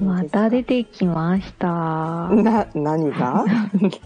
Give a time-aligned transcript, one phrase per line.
[0.00, 1.66] また出てきました。
[1.66, 3.44] な何が？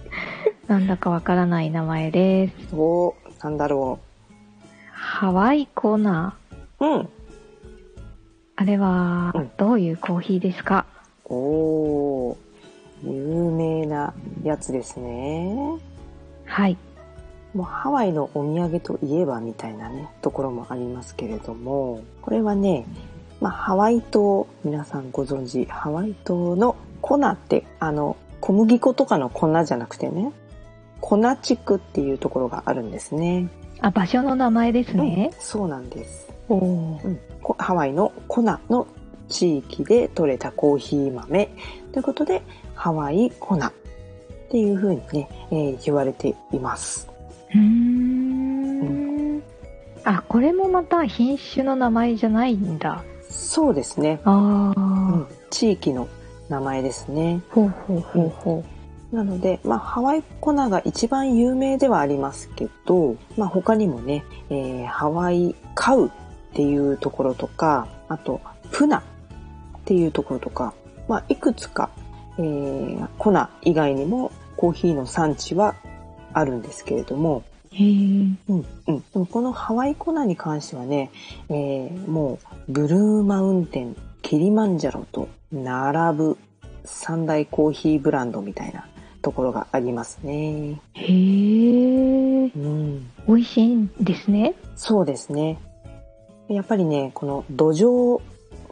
[0.68, 2.74] なんだかわからない名前です。
[2.76, 3.98] おなんだろ
[4.92, 6.36] ハワイコーナ
[6.80, 7.00] ううん。
[7.00, 7.06] ー
[8.56, 9.50] あれはうん。
[9.56, 10.86] どういうコーヒーですか、
[11.24, 12.36] おー、
[13.04, 15.78] 有名なやつですね。
[16.44, 16.76] はい。
[17.54, 22.86] もうハワイのお土産といえばみたいなね、ところもありますけれども、これはね、
[23.42, 30.32] まあハワイ島、皆さんご存知、ハワイ島の粉って、あの、小麦粉とかの粉じゃなくてね、
[31.00, 33.48] 粉地区っていうところがあるんですね。
[33.80, 35.30] あ場所の名前ですね。
[35.34, 36.32] うん、そうなんです。
[36.48, 38.86] うん、こハワイの粉の
[39.28, 41.50] 地域で採れたコーヒー豆。
[41.92, 42.42] ということで
[42.76, 43.72] ハワイ粉っ
[44.50, 47.08] ていうふうにね、えー言われています。
[47.52, 49.42] うーん。
[50.04, 54.20] あこれもまた品種の名前じゃないんだそうですね。
[54.24, 56.08] ああ、うん、地域の
[56.48, 57.40] 名前ですね。
[57.50, 58.64] ほうほうほうほ
[59.12, 66.10] なので、まあ、ハワイ粉が一番有名ではありますけど、まあ、他にもね、えーハワイカウっ
[66.54, 68.40] ていうところとか、あと、
[68.70, 69.02] プナっ
[69.84, 70.72] ていうところとか、
[71.08, 71.90] まあ、いくつか、
[72.38, 75.74] えー粉以外にもコーヒーの産地は
[76.32, 81.10] あるんですけれども、うへえうんうん、でもこのハワイ粉に関してはね、
[81.48, 82.38] えーも
[82.68, 86.38] うブルーマウンテン、キリマンジャロと並ぶ
[86.84, 88.86] 三大コーヒーブランドみたいな
[89.22, 90.80] ところがありますね。
[90.94, 94.54] へえうん、美味しいんですね。
[94.76, 95.58] そうですね。
[96.48, 98.20] やっぱりね、この土壌、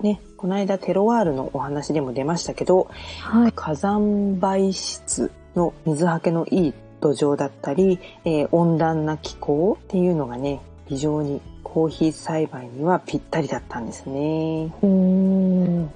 [0.02, 2.88] ね、この間テロワールのお話でも出ましたけど、
[3.20, 3.52] はい。
[3.52, 14.72] 火山灰質の水はけのいい土壌だったり、えー温暖な気候っていうのがね、非常にコーヒー栽培にはぴったりだったんですね。
[14.82, 15.90] うん、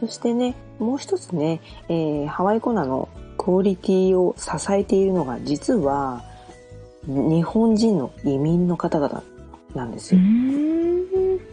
[0.00, 6.22] そしてね、もう一つね、えーハワイコナのクオリティを支えているのが実は
[7.06, 9.22] 日本人の移民の方々
[9.74, 10.20] なんですよ。
[10.20, 10.24] ん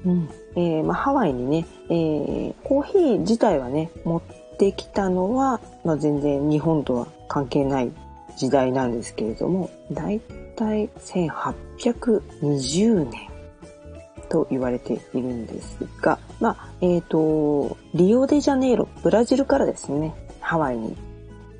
[0.06, 4.22] うんえーまあ、ハワイにね、えーコーヒー自体はね、持っ
[4.58, 7.92] てきたのは、まあ、全然日本とは関係ない
[8.38, 10.22] 時代なんですけれども、だい
[10.56, 13.30] たい1820年
[14.30, 20.96] と言われているんですが、まあ、えっ、と、リオデジャネイロ、ブラジルからですね、ハワイに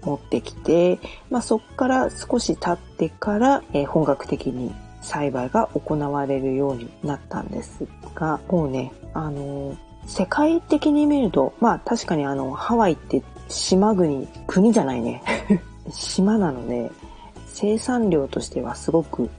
[0.04, 1.00] 持ってきて、
[1.30, 15.24] まあ、そこから少し経ってから、えー本格的に栽培が行われるようになったんですが、もうね、あの、世界的に見ると、まあ確かにあの、ハワイって島国、国じゃないね。
[15.92, 16.92] 島なので、
[17.48, 19.30] 生産量としてはすごく、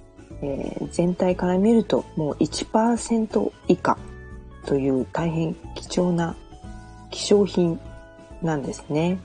[0.42, 3.96] えー全体から見るともう1%以下
[4.66, 6.36] という大変貴重な
[7.10, 7.80] 希少品
[8.42, 9.18] なんですね。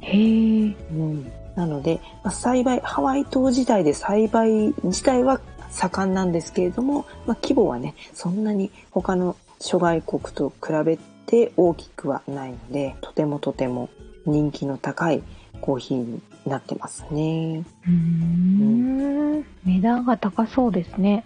[0.00, 13.88] へえうん、なので、まあ栽培、ハワイ島自体で栽培自体は盛んなんですけれども、まあ、規模はね、そんなに他の諸外国と比べて大きくはないので、とてもとても
[14.26, 15.22] 人気の高い
[15.60, 17.64] コーヒーになってますね。
[17.86, 21.24] うーん値段が高そうですね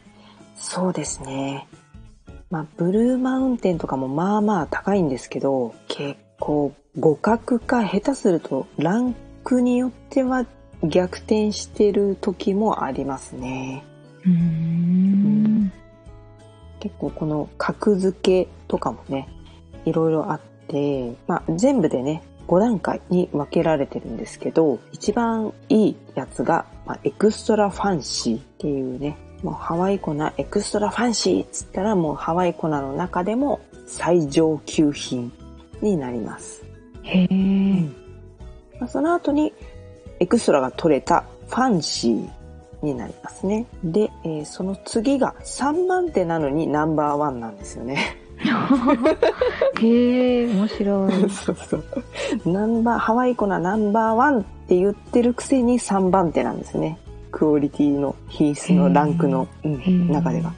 [0.57, 1.67] そうですね。
[2.51, 10.47] まあ、ブルーマウンテンとかもまあまあ高いんですけど、結構互角か下手するとランクによっては
[10.83, 13.85] 逆転してる時もありますね。
[14.25, 15.73] うーん
[16.79, 19.29] 結構この格付けとかもね、
[19.85, 35.31] いろいろあって、まあ全部でね、5段階に分けられてるんですけど、一番いいやつが、まあ、 Extra Fancy っていうね、もうハワイコナ Extra ファンシーっつったらもうハワイ粉の中でも最上級品
[35.83, 36.65] になります。
[37.03, 37.81] へえ
[38.81, 39.53] まあその後に
[40.19, 42.31] エクストラが取れたファンシー
[42.83, 43.67] になりますね。
[43.85, 48.24] で、えーその次が3番手なのにナンバーワンなんですよね。
[49.81, 51.13] へえ、面白い。
[51.31, 51.85] そうそう。
[52.47, 56.99] ナンバー、ハワイコナナンバーワンって言ってるくせに3番手なんですね。
[57.31, 60.53] クオリティの品質のランクの、うんー中では。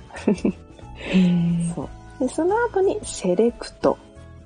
[1.74, 1.88] そう。
[2.20, 3.96] で、その後にセレクト、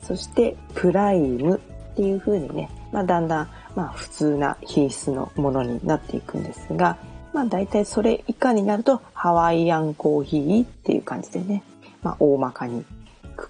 [0.03, 6.97] そしてプライムっていう風にね、まあだんだん、まあ普通な品質のものになっていくんですが、
[7.33, 11.63] まあ大体それ以下になるとハワイアンコーヒーっていう感じでね、
[12.03, 12.85] まあ大まかに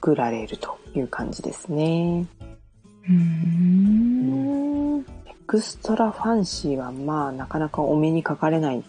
[0.00, 2.26] くくられるという感じですね。
[3.08, 5.00] うーん。
[5.00, 8.82] Extra Fancy はまあなかなかお目にかかれない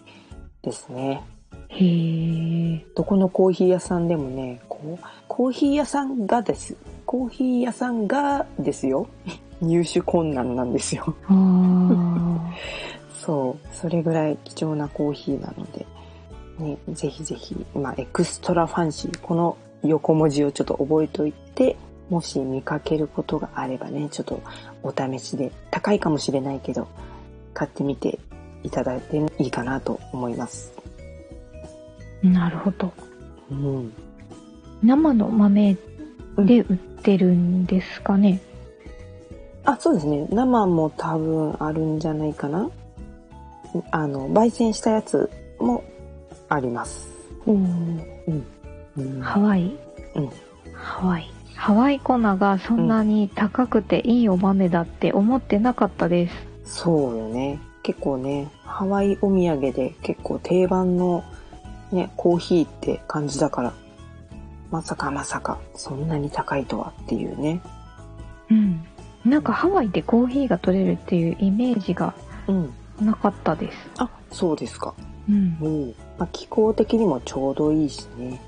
[0.62, 1.22] ですね。
[1.68, 2.84] へえ。
[2.94, 6.76] どこのコーヒー屋さんでもね、こう、コーヒー屋さんがです。
[7.06, 9.06] コーヒー屋さんがですよ。
[9.60, 11.14] 入手困難なんですよ。
[13.14, 13.74] そう。
[13.74, 15.86] それぐらい貴重なコーヒーなので、
[16.58, 21.76] ね、ぜひぜひ、まあ、 Extra Fancy、この横文字をちょっと覚えておいて、
[22.10, 24.40] もし見かけることがあればね、ちょっと
[24.82, 26.86] お試しで、高いかもしれないけど、
[27.54, 28.18] 買ってみて
[28.62, 30.72] いただいていいかなと思います。
[32.22, 32.92] なるほど。
[33.50, 33.92] うん。
[34.82, 35.76] 生の豆
[36.38, 38.40] で売ってるんですかね？
[39.64, 40.26] あ、そうですね。
[40.30, 42.70] 生も多分あるんじゃないかな。
[43.90, 45.82] あの、焙煎したやつも
[46.48, 47.08] あります。
[47.46, 47.54] おお。
[47.54, 48.44] うん
[49.20, 49.76] ハワイ？
[50.14, 50.30] うん
[50.74, 51.30] ハワイ。
[51.54, 56.28] ハワイ粉がそんなに高くていいお豆だって思ってなかったで
[56.64, 56.80] す。
[56.80, 57.60] そうよね。
[57.82, 61.24] 結構ね、ハワイお土産で結構定番の
[61.92, 63.72] ね、コーヒーって感じだから、
[64.70, 67.60] まさかまさかそんなに高いとはっていうね。
[68.50, 68.84] うん。
[69.24, 72.14] なんかハワイでコーヒーが取れるっていうイメージが
[72.48, 72.72] うん。
[73.00, 73.90] なかったです。
[73.98, 74.94] あ、そうですか。
[75.28, 75.56] うん。
[75.60, 75.94] うん。
[76.18, 78.40] まあ、気候的にもちょうどいいしね。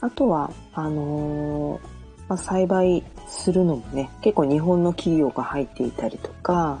[0.00, 1.98] あとは、あのー
[2.28, 6.78] まあ、栽培するのもね、結構日本の企業が入っていたりとか、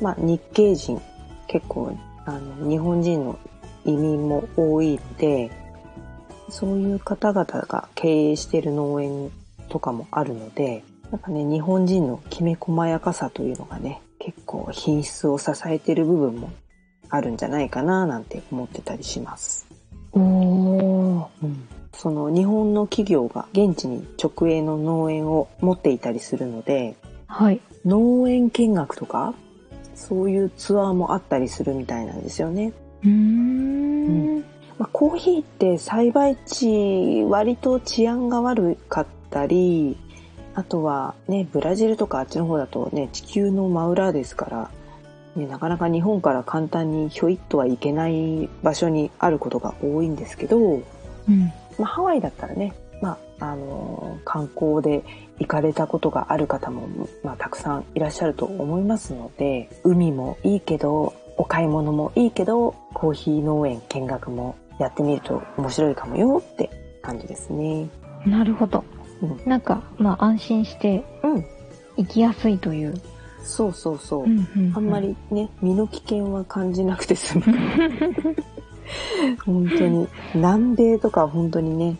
[0.00, 1.00] まあ、日系人、
[1.46, 1.96] 結構、
[2.26, 3.38] あの、日本人の
[3.84, 5.50] 移民も多いので、
[6.48, 9.30] そういう方々が経営している農園
[9.68, 10.82] とかもあるので、
[11.12, 16.50] やっぱね、日本人のきめ細やかさというのがね、結構品質を支えている部分も
[17.10, 19.66] あるんじゃないかななんて思ってたりします。
[20.12, 21.83] おー。
[21.96, 26.96] その日本の企業が現地に直営の農園を持っていたりするので、
[27.26, 27.60] はい。
[27.84, 29.34] 農園見学とか、
[29.94, 32.72] そういうツアーもあったりするみたいなんですよね。
[33.02, 34.38] うーん。
[34.78, 39.96] まあ、コーヒーって栽培地割と治安が悪かったり、
[40.54, 44.70] あとはね、ブラジルとかあっちの方だとね、地球の真裏ですから、
[45.36, 50.58] ね、なかなか日本から簡単にひょいっとはいけない場所にあることが多いんですけど、
[51.28, 51.52] うん。
[51.78, 55.04] まあ、ハワイだったらね、まあ、あのー観光で
[55.38, 56.88] 行かれたことがある方も、
[57.22, 66.70] まあ、たくさんいらっしゃると思いますので、海もいいけど、お買い物もいいけど、コーヒー農園見学もやってみると面白いかもよって
[67.02, 67.88] 感じですね。
[68.24, 68.84] なるほど。
[69.22, 71.44] うんなんか、まあ安心してうん。
[71.96, 72.94] 行きやすいという。
[73.42, 74.26] そうそうそう。
[74.26, 75.00] んうんあんま。
[75.00, 77.44] りね、身の危険は感じなくて済む。
[79.44, 80.08] 本当に。
[80.34, 81.96] 南米とか本当にね、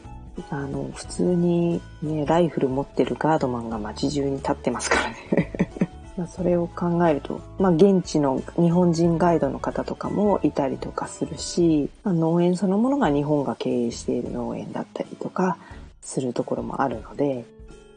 [0.50, 5.52] あの、普通にね、ライフル持ってるガードマンが街中に立ってますからね。
[6.16, 15.56] まあそれを考えると、まあ現地の日本人ガイドの方とかもいたりとかするし、まあ、農園そのものが日本が経営している農園だったりとか
[16.02, 17.44] するところもあるので、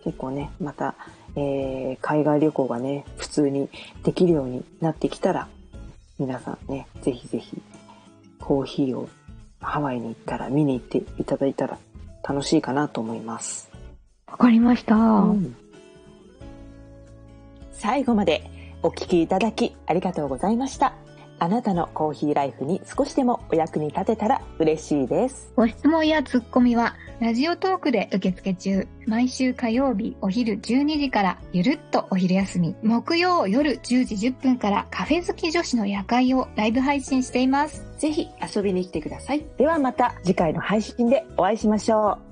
[0.04, 0.96] 結構ね、また、
[1.36, 3.70] えー海外旅行がね、普通に
[4.04, 5.48] できるようになってきたら、
[6.20, 7.62] 皆さんね、ぜひぜひ、
[8.48, 9.10] コーヒーを
[9.60, 11.78] ハワイに行ったら見に行っていただいたら
[12.24, 13.70] 楽しいかなと思います。
[14.26, 14.96] わかりました。
[17.74, 18.50] 最後まで
[18.84, 20.94] お聞きいただきありがとうございました。
[21.40, 25.52] あなたのコーヒーライフに少しでもお役に立てたら嬉しいです。
[25.58, 28.88] ご質問やツッコミは、ラジオトークで受付中。
[29.06, 32.76] 毎週火曜日お昼12時から、ゆるっとお昼休み。
[32.82, 37.87] 木曜夜10時10分から、カフェ好き女子の夜会をライブ配信しています。
[37.98, 39.46] ぜひ遊びに来てください。
[39.58, 42.27] ではまた次回の配信でお会いしましょう。